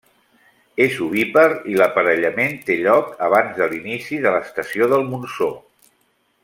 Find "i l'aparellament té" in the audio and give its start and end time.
1.73-2.79